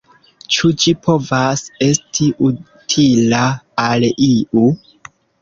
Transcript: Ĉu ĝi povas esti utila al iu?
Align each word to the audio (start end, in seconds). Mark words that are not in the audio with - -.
Ĉu 0.53 0.69
ĝi 0.83 0.93
povas 1.07 1.63
esti 1.89 2.31
utila 2.49 3.43
al 3.85 4.09
iu? 4.31 4.67